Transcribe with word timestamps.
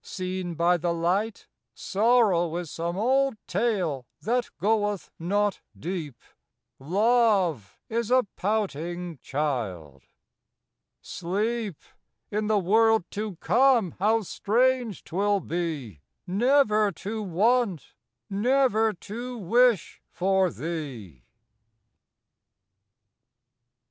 Seen 0.03 0.55
by 0.55 0.77
thy 0.77 0.89
light 0.89 1.45
Sorrow 1.75 2.55
is 2.57 2.71
some 2.71 2.97
old 2.97 3.37
tale 3.45 4.07
that 4.21 4.49
goeth 4.57 5.11
not 5.19 5.61
deep; 5.79 6.17
Love 6.79 7.77
is 7.87 8.09
a 8.09 8.25
pouting 8.35 9.19
child. 9.21 10.01
Sleep, 11.03 11.77
in 12.31 12.47
the 12.47 12.57
world 12.57 13.03
to 13.11 13.35
come 13.35 13.91
how 13.99 14.23
strange't 14.23 15.11
will 15.11 15.39
be 15.39 16.01
Never 16.25 16.91
to 16.93 17.21
want, 17.21 17.93
never 18.27 18.93
to 18.93 19.37
wish 19.37 20.01
for 20.09 20.49
thee 20.49 21.25